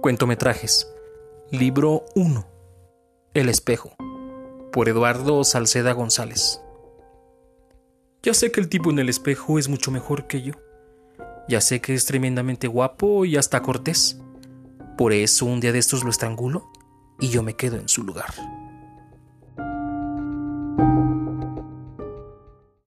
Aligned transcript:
Cuentometrajes. 0.00 0.90
Libro 1.50 2.06
1. 2.14 2.46
El 3.34 3.50
espejo. 3.50 3.94
Por 4.72 4.88
Eduardo 4.88 5.44
Salceda 5.44 5.92
González. 5.92 6.62
Ya 8.22 8.32
sé 8.32 8.50
que 8.50 8.62
el 8.62 8.70
tipo 8.70 8.88
en 8.88 8.98
el 8.98 9.10
espejo 9.10 9.58
es 9.58 9.68
mucho 9.68 9.90
mejor 9.90 10.26
que 10.26 10.40
yo. 10.40 10.54
Ya 11.50 11.60
sé 11.60 11.82
que 11.82 11.92
es 11.92 12.06
tremendamente 12.06 12.66
guapo 12.66 13.26
y 13.26 13.36
hasta 13.36 13.60
cortés. 13.60 14.18
Por 14.96 15.12
eso 15.12 15.44
un 15.44 15.60
día 15.60 15.72
de 15.72 15.80
estos 15.80 16.02
lo 16.02 16.08
estrangulo 16.08 16.70
y 17.18 17.28
yo 17.28 17.42
me 17.42 17.52
quedo 17.52 17.76
en 17.76 17.90
su 17.90 18.02
lugar. 18.02 18.32